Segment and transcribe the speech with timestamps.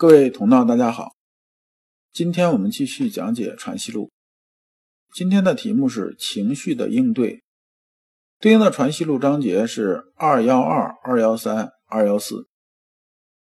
[0.00, 1.16] 各位同道，大家好，
[2.12, 4.04] 今天我们继续讲解《传习录》。
[5.12, 7.42] 今天的题目是情绪的应对，
[8.38, 12.46] 对应的《传习录》章节是二幺二、二幺三、二幺四。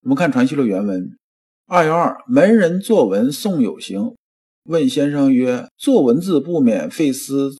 [0.02, 1.18] 我们看《传习录》原文：
[1.66, 4.14] 二幺二，门人作文送有行，
[4.62, 7.50] 问先生曰：“作文字不免费思，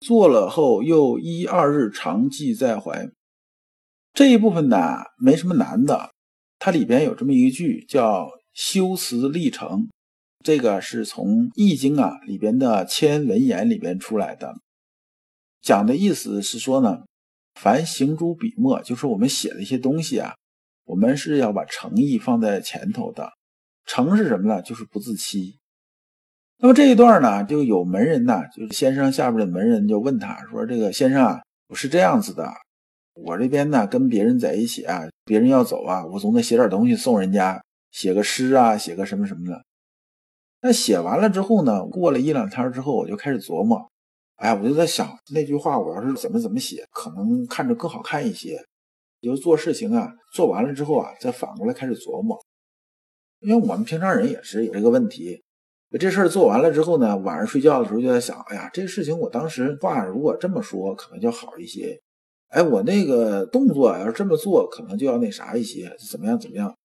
[0.00, 3.10] 做了后又一二日常记在怀。”
[4.14, 6.12] 这一部分呢，没什么难的，
[6.58, 8.30] 它里边有这么一句叫。
[8.58, 9.88] 修辞历程，
[10.44, 14.52] 这个是从《易经》啊里边的千文言里边出来的，
[15.62, 17.04] 讲的意思是说呢，
[17.54, 20.34] 凡行诸笔墨，就是我们写的一些东西啊，
[20.86, 23.30] 我们是要把诚意放在前头的。
[23.86, 24.60] 诚是什么呢？
[24.60, 25.60] 就是不自欺。
[26.58, 32.52] 那么这一段呢，就有门人呐，就是先生下边的门人就问他说：“这个先生啊，我是这样子的，
[33.14, 39.64] 我这边呢跟别人在一起啊，别人要走啊，我总得写点东西送人家。”写个诗啊，写个什么什么的。
[40.60, 41.84] 那写完了之后呢？
[41.86, 43.90] 过了一两天之后，我就开始琢磨，
[44.36, 48.58] 哎，我就在想那句话，我要是怎么怎么写，可能看着更好看一些。
[49.20, 52.38] 就做事情啊，做完了之后啊，再反过来开始琢磨。
[53.40, 55.42] 因为我们平常人也是有这个问题，
[55.98, 62.00] 这事儿做完了之后呢，晚上睡觉的时候就在想，哎呀，这事情我当时话如果这么说，可能就好一些。
[62.48, 66.77] 哎，我那个动作要是这么做，可能就要那啥一些，怎么样怎么样。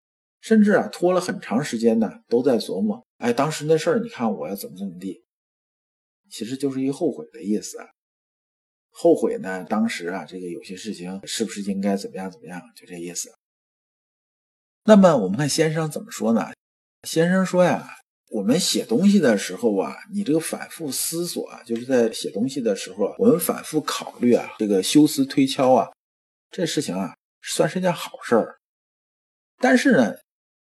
[0.44, 3.02] 甚至啊，拖了很长时间呢，都在琢磨。
[3.16, 5.24] 哎，当时那事儿，你看我要怎么怎么地，
[6.28, 7.78] 其实就是一后悔的意思。
[8.90, 13.32] 后悔呢，当时啊，这个有些事情是不是应该怎么样怎么样，就这意思。
[14.84, 16.52] 那么我们看先生怎么说呢？
[17.08, 17.88] 先生说呀，
[18.28, 25.90] 我们写东西的时候啊，你这个反复思索啊，就是在写东西的时候，我们反复考虑啊，这个修思推敲啊，
[26.50, 28.58] 这事情啊，算是件好事儿。
[29.58, 30.14] 但是呢。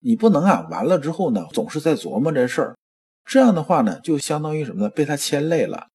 [0.06, 2.76] 你不能啊，完了之后呢，总是在琢磨这事儿，
[3.24, 4.90] 这样的话呢，就相当于什么呢？
[4.90, 5.86] 被他牵累了。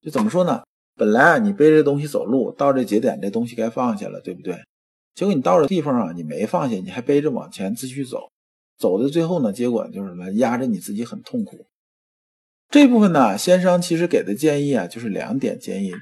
[0.00, 0.62] 就怎么说呢？
[0.94, 4.62] 本来啊，你背着东西走路，到这节点，这东西该放下了，对不对？
[5.16, 8.30] 结果你到了地方啊，你没放下，你还背着往前继续走，
[8.78, 10.30] 走的最后呢，结果就是什么？
[10.34, 11.66] 压着你自己很痛苦。
[12.70, 15.92] 这部分呢，先生其实给的建议啊，就是两点建议。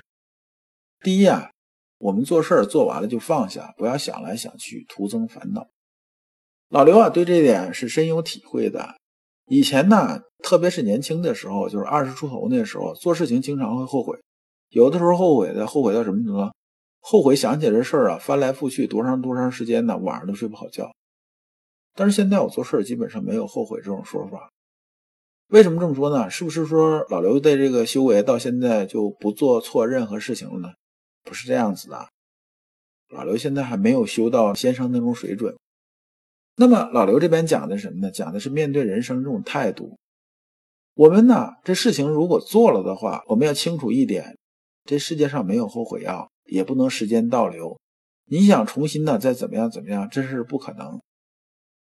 [1.01, 1.51] 第一啊，
[1.97, 5.67] 我们做事儿做完了就放下，不要想来想去，徒增烦恼。
[6.69, 8.97] 老刘啊，对这点是深有体会的。
[9.47, 14.19] 以前呢，特别是年轻的时候，就是二十出头那时候，做事情经常会后悔。
[14.71, 16.53] 有的时候后悔的，后悔到什么程度？
[17.01, 19.97] 后悔想起这事儿啊，翻来覆去多长多长时间呢？
[19.97, 20.91] 晚上都睡不好觉。
[21.95, 24.51] 但是现在我做事基本上没有后悔这种说法。
[25.47, 26.29] 为什么这么说呢？
[26.29, 30.75] 是不是说老刘的这个修为到现在就不做错任何事情了呢？
[31.23, 32.09] 不是这样子的。
[33.11, 35.57] 老刘现在还没有修到先生那种水准。
[36.59, 38.11] 那么老刘这边讲的什么呢？
[38.11, 39.99] 讲的是面对人生这种态度。
[40.95, 44.39] 我们呢，这事情如果做了的话，我们要清楚一点：
[44.85, 47.79] 这世界上没有后悔药，也不能时间倒流。
[48.25, 50.99] 你想重新呢，再怎么样怎么样，这是不可能。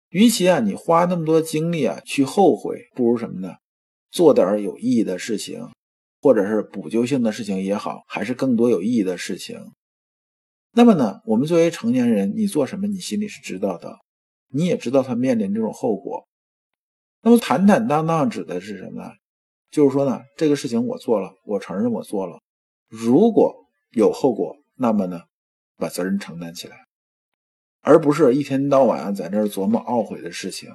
[0.09, 3.55] 与其啊，你花那么多精力啊去后悔，不如什么呢？
[4.11, 5.69] 做点有意义的事情，
[6.21, 9.61] 或者是补救性的事情也好，还是更多有意义的事情。
[10.73, 13.97] 那么呢，我们作为成年人，你做什么，你心里是知道的。
[14.49, 16.27] 你也知道他面临这种后果，
[17.23, 19.11] 那么坦坦荡荡指的是什么呢？
[19.71, 22.41] 就是说呢，这个事情我做了，我承认我做了，
[22.89, 25.23] 如果有后果，那么呢，
[25.77, 26.87] 把责任承担起来，
[27.83, 30.71] 而不是一天到晚在这琢磨懊悔的事情，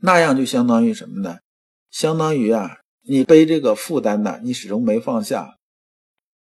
[0.00, 1.38] 那样就相当于什么呢？
[1.90, 5.58] 相当于啊，你背这个负担呢，你始终没放下，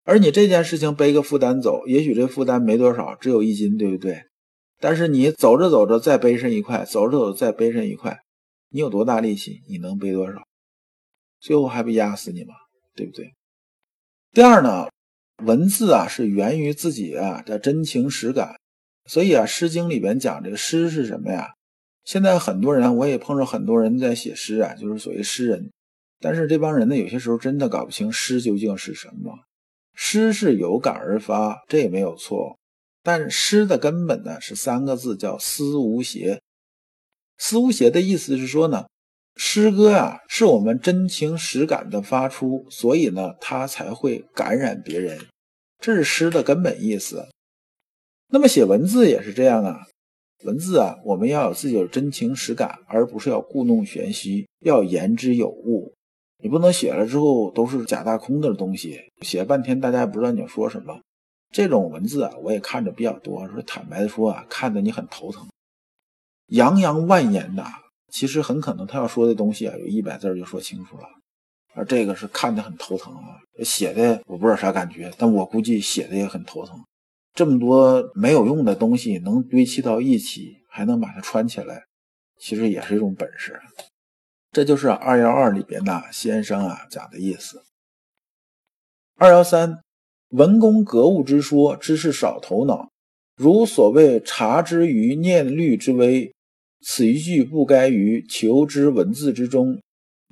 [0.03, 4.25] 而你这件事情背个负担走，也许这负担没多少，只有一斤，对不对？
[4.79, 8.19] 但是你走着走着再背上一块，走着走着再背上一块，
[8.69, 9.61] 你有多大力气？
[9.67, 10.41] 你能背多少？
[11.39, 12.53] 最后还不压死你吗？
[12.95, 13.33] 对不对？
[14.31, 14.87] 第二呢，
[15.43, 18.55] 文字啊是源于自己啊的真情实感，
[19.05, 21.49] 所以啊，《诗经》里边讲这个诗是什么呀？
[22.03, 25.71] 现在很多人我也碰着很多人在写诗啊，就是所谓诗人，
[26.19, 29.33] 但是这帮人呢，有些时候真的搞不清诗究竟是什么。
[29.93, 32.57] 诗是有感而发，这也没有错。
[33.05, 36.41] 但诗的根本呢是三个字，叫思无邪。
[37.37, 38.87] 思无邪的意思是说呢，
[39.35, 45.19] 诗歌啊是我们真情实感的发出，所以呢它才会感染别人，
[45.79, 47.27] 这是诗的根本意思。
[48.29, 49.85] 那么写文字也是这样啊，
[50.45, 55.93] 文字啊我们要有自己的真情实感，而不是要故弄玄虚，要言之有物。
[56.41, 60.99] 你不能写了之后都是假大空的东西，写了半天大家也不知道你要说什么。
[61.51, 63.47] 这种文字啊，我也看着比较多。
[63.47, 65.47] 说坦白的说啊，看得你很头疼，
[66.47, 67.65] 洋洋万言呐，
[68.11, 71.03] 其实很可能他要说的东西啊，有一百字就说清楚了。
[71.73, 76.83] 而这个是看得很头疼啊，写的我不知道啥感觉，但我估计写的也很头疼。
[77.33, 81.83] 这么多没有用的东西能堆砌到一起，还能把它串起来，
[82.39, 83.61] 其实也是一种本事。
[84.51, 87.63] 这就是二幺二里边的先生啊讲的意思。
[89.17, 89.84] 二幺三。
[90.35, 92.91] 文公格物之说，知是少头脑。
[93.37, 96.33] 如所谓察之于念律之微，
[96.81, 99.79] 此一句不该于求之文字之中，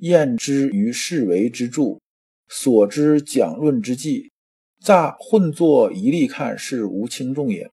[0.00, 1.98] 验之于事为之著，
[2.50, 4.30] 所知讲论之际，
[4.78, 7.70] 乍混作一例看，是无轻重也。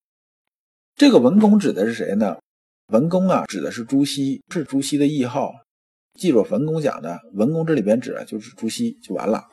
[0.96, 2.38] 这个文公指的是谁呢？
[2.94, 5.52] 文公啊，指的是朱熹，是朱熹的谥号。
[6.18, 9.51] 记住，文公讲的文公这里边指的就是朱熹，就完了。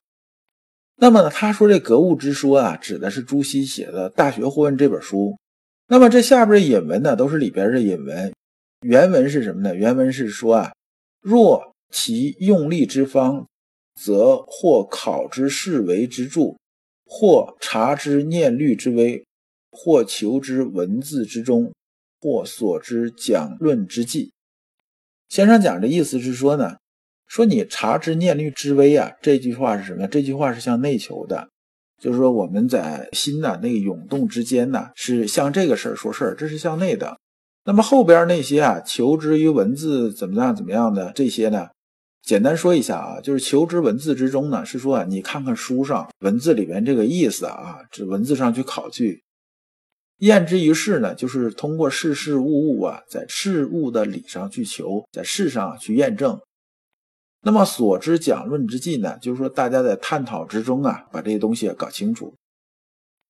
[1.01, 5.39] 那么呢，他说这格物之说啊，指的是朱熹写的《大学或问》这本书。
[5.87, 8.33] 那么这下边的引文呢，都是里边的引文。
[8.81, 9.73] 原文是什么呢？
[9.77, 10.73] 原文是说啊，
[11.21, 13.47] 若其用力之方，
[13.95, 16.57] 则或考之事为之著，
[17.07, 19.25] 或察之念虑之微，
[19.71, 21.73] 或求之文字之中，
[22.21, 24.33] 或所知讲论之际。
[25.29, 26.77] 先生讲的意思是说呢。
[27.29, 30.09] 说你察之念虑之微啊，这句话是什么？
[30.09, 31.49] 这句话是向内求的，
[32.01, 37.19] 就是说我们在心呐那个涌动之间呢，是向这个事儿说事儿，这是向内的。
[37.65, 41.69] 那么后边那些啊，求之于文字怎么样怎么样的这些呢？
[42.23, 49.23] 简单说一下啊，就是求之文字之中呢，是说，你看看书上文字里边这个意思啊，这文字上去考据，
[50.21, 56.39] 验之于事呢，就是通过事事物物啊，在事物的理上去求，在事上去验证。
[57.49, 62.35] 那么所知讲论之际呢，就是说大家在探讨之中啊，把这些东西搞清楚。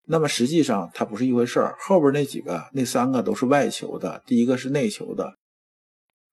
[0.08, 5.36] 那么实际上它不是一回事儿，后边那几个那三个都是外求的，第一个是内求的。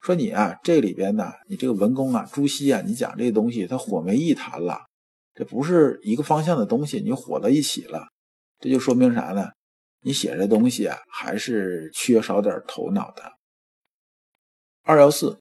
[0.01, 4.87] 说你啊，这里边呢，你这个文公啊，朱熹啊，你讲这些东西，他火没一谈了，
[5.35, 8.07] 这不是一个方向的东西，你火到一起了，
[8.59, 9.49] 这就说明啥呢？
[10.01, 13.33] 你写这东西啊，还是缺少点头脑的。
[14.81, 15.37] 二幺四。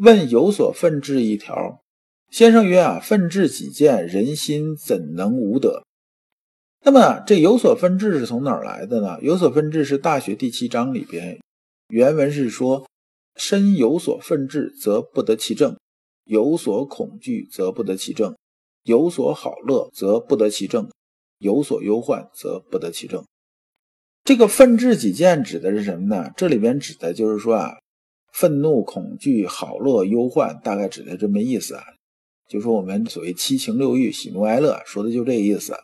[0.00, 1.82] 问有所愤志一条，
[2.30, 5.84] 先生曰：“啊，愤志己见，人心怎能无得？”
[6.82, 9.18] 那么这有所愤志是从哪儿来的呢？
[9.20, 11.38] 有所愤志是《大学》第七章里边
[11.88, 12.86] 原文是说
[13.36, 15.74] ：“身有所愤志，则不得其正；
[16.24, 18.32] 有所恐惧，则不得其正；
[18.84, 20.88] 有所好乐，则不得其正；
[21.36, 23.22] 有所忧患，则不得其正。”
[24.24, 26.30] 这个愤志己见指的是什么呢？
[26.34, 27.76] 这里边指的就是说啊。
[28.32, 31.84] 愤怒、恐惧、好乐、忧患，大概指的这么意思啊。
[32.48, 35.74] 就说我们所谓七情六欲、喜怒哀乐，说的就这意思。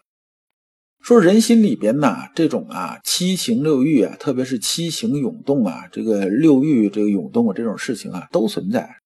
[1.01, 8.97] 说人心里边呐，这种啊七情六欲啊，特别是七情涌动啊，这个六欲这个涌动啊，这种事情啊，都存在。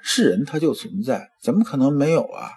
[0.00, 2.50] 是人他就存在，怎么可能没有啊？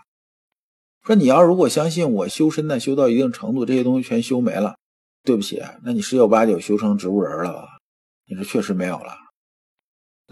[1.03, 4.75] 说你要如果相信我修身呢，修到一定程度，这些东西全修没了，
[5.23, 7.79] 对不起，那你十有八九修成植物人了吧？
[8.27, 9.15] 你这确实没有了。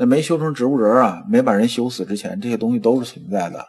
[0.01, 3.68] 那没修成植物人啊，没把人修死之前，这些东西都是存在的。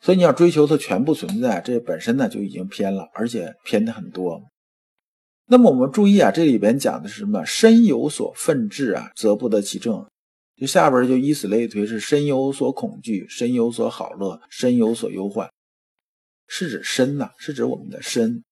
[0.00, 4.42] 所以你要追求它全部存在，这本身呢就已经偏了，而且偏的很多。
[5.48, 7.44] 那么我们注意啊，这里边讲的是什么？
[7.44, 10.06] 身有所愤志啊，则不得其正。
[10.56, 15.50] 就下边就以此类推，是身有所恐惧，身有所好乐，身有所忧患，
[16.48, 18.42] 是指身呐，是指我们的身，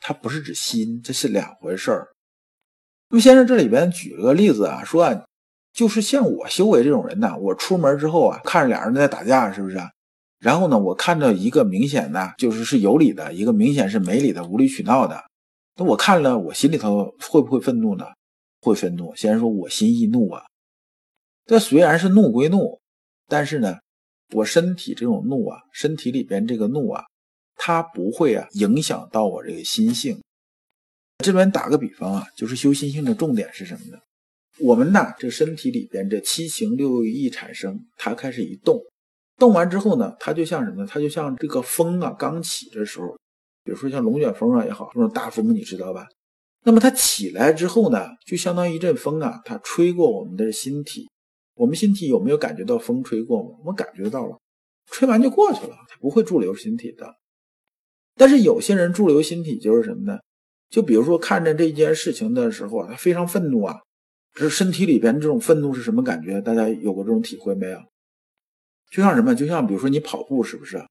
[0.00, 2.08] 它不是指心，这是两回事儿。
[3.08, 5.24] 那么先生这里边举了个例子啊，说啊。
[5.72, 9.78] 就是像我修为这种人呢，我出门之后啊，看着俩人在打架，是不是？
[10.38, 15.22] 然后呢，我看到一个明显的就是是有理的，一个明显是没理的、无理取闹的。
[15.76, 18.04] 那我看了，我心里头会不会愤怒呢？
[18.60, 19.14] 会愤怒。
[19.14, 20.42] 先说我心易怒啊。
[21.46, 22.80] 这虽然是怒归怒，
[23.26, 23.78] 但是呢，
[24.34, 27.04] 我身体这种怒啊，身体里边这个怒啊，
[27.56, 30.20] 它不会啊影响到我这个心性。
[31.24, 33.98] 这边打个比方啊，就是修心性的重点是什么呢？
[34.62, 38.80] 我们呢，这身体里边这七情六欲一产生，它开始一动，
[39.36, 40.88] 动完之后呢，它就像什么呢？
[40.88, 43.08] 它就像这个风啊，刚起的时候，
[43.64, 46.06] 比如说像龙卷风啊也好，这种大风你知道吧？
[46.64, 51.08] 那么它起来之后呢，就相当于一阵风啊，它吹过我们的心体，
[51.56, 53.50] 我们心体有没有感觉到风吹过吗？
[53.58, 54.38] 我们感觉到了，
[54.92, 57.12] 吹完就过去了，它不会驻留心体的。
[58.14, 60.20] 但是有些人驻留心体就是什么呢？
[60.70, 63.80] 就比如说看着这件事情的时候啊，他非常愤怒啊，
[64.34, 66.40] 这身体里边这种愤怒是什么感觉？
[66.40, 67.78] 大家有过这种体会没有？
[68.90, 69.34] 就像什么？
[69.34, 70.82] 就像比如说你跑步是不是？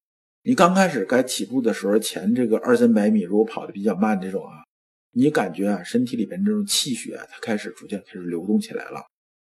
[0.43, 4.63] 你刚开始该起步的时候，前这个二三百米，如果跑的比较慢这种啊，
[5.12, 9.03] 你感觉啊，身体里边这种气血它开始逐渐开始流动起来了。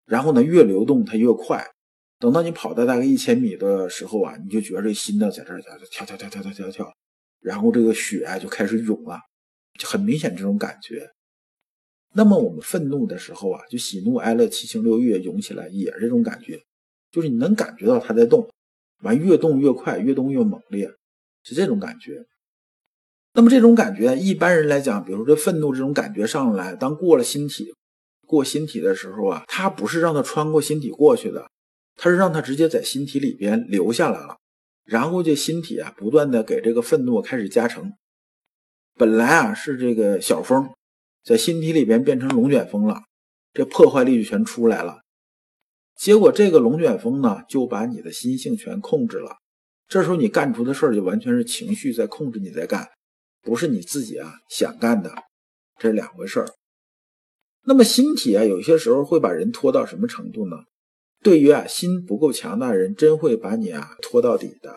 [0.05, 1.65] 然后呢，越流动它越快。
[2.19, 6.93] 等到你跑到大概一千米的时候啊，你就觉得这心呢在这儿跳跳跳跳跳跳跳，
[7.39, 9.17] 然后这个血啊就开始涌了，
[9.79, 11.09] 就很明显这种感觉。
[12.13, 16.61] 那么我们愤怒的时候啊，就喜怒哀乐七情六欲涌起来，也是这种感觉，
[17.11, 18.49] 就是你能感觉到它在动。
[19.03, 20.91] 完越动越快，越动越猛烈，
[21.43, 22.23] 是这种感觉。
[23.33, 27.73] 那么这种感觉，一般人来讲，比如说这愤怒这种感觉上来，当过了心体，
[28.27, 31.49] 过心体的时候啊，它不是让它穿过心体过去的，
[31.95, 34.37] 它是让它直接在心体里边留下来了。
[34.83, 37.91] 然后这心体啊，不断的给这个愤怒开始加成。
[38.95, 40.69] 本来啊是这个小风，
[41.23, 43.01] 在心体里边变成龙卷风了，
[43.53, 45.01] 这破坏力就全出来了。
[45.95, 49.37] 结果这个龙卷风呢，就把你的心性全控制了。
[49.87, 52.89] 这时候你干出的事儿就完全是情绪在控制你在干，
[53.41, 55.13] 不是你自己啊想干的，
[55.77, 56.47] 这是两回事儿。
[57.63, 60.55] 那么心体啊，有些时候会把人拖到什么程度呢？
[61.21, 64.75] 对于啊心不够强大的人，真会把你啊拖到底的。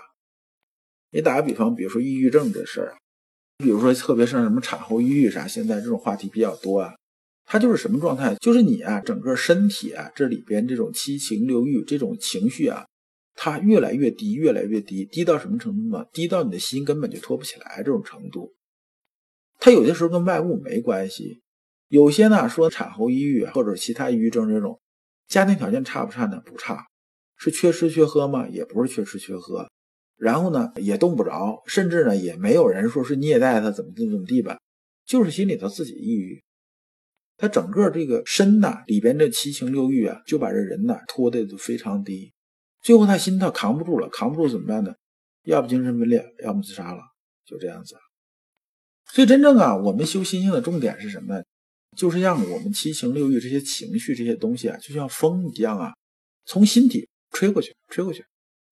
[1.11, 2.99] 你打个比方，比如说抑郁症这事儿啊，
[3.59, 6.95] 你比如说特别像什么产后抑郁啥，现在这种话题比较多啊。
[7.47, 8.35] 它就是什么状态？
[8.37, 12.87] 就是你啊，整个身体啊，这里边这种七情六欲这种情绪啊，
[13.35, 16.07] 它越来越低，越来越低，低到什么程度呢？
[16.11, 18.55] 低到你的心根本就托不起来这种程度。
[19.61, 21.43] 它有些时候跟外物没关系，
[21.89, 24.81] 有些呢说产后抑郁或者其他抑郁症这种，
[25.29, 26.41] 家庭条件差不差呢？
[26.47, 26.87] 不差，
[27.37, 28.49] 是缺吃缺喝吗？
[28.49, 29.71] 也不是缺吃缺喝，
[30.17, 34.59] 然后呢也动不着，甚至呢也没有人说是虐待他怎么怎么怎么地吧，
[35.05, 36.43] 就是心里头自己抑郁。
[37.37, 42.33] 他整个这个身呐里边这七情六欲啊，就把这人呐拖的都非常低，
[42.81, 44.95] 最后他心他扛不住了，扛不住怎么办呢？
[45.43, 47.01] 要不精神分裂，要么自杀了，
[47.45, 47.97] 就这样子。
[49.13, 51.43] 所以真正啊，我们修心性的重点是什么？
[51.97, 55.93] 就是让我们七情六欲这些情绪这些东西啊，就像风一样啊，
[56.45, 58.25] 从心底吹过去，吹过去，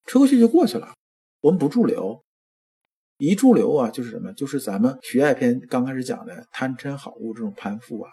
[0.06, 0.92] 吹过去就过去了。
[1.42, 2.22] 我们不驻留，
[3.18, 4.32] 一驻留啊，就是什么？
[4.32, 8.10] 就是咱们徐爱篇刚开始讲的贪嗔好恶这种攀附啊。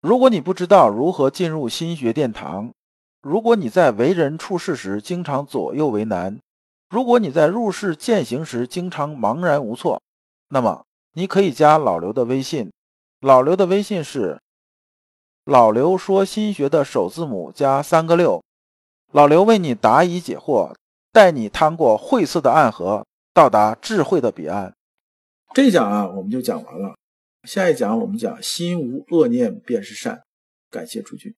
[0.00, 2.72] 如果你不知道如何进入心学殿堂，
[3.20, 6.38] 如果你在为人处事时经常左右为难，
[6.88, 10.00] 如果你在入世践行时经常茫然无措，
[10.50, 12.70] 那么你可以加老刘的微信。
[13.18, 14.40] 老刘的微信是
[15.44, 18.40] 老刘说心学的首字母加三个六。
[19.10, 20.74] 老刘为你答疑解惑，
[21.14, 24.74] 带你趟过晦涩的暗河，到达智慧的彼岸。
[25.54, 26.96] 这一讲啊，我们就讲完了。
[27.44, 30.20] 下一讲我们讲心无恶念便是善，
[30.68, 31.32] 感谢诸君。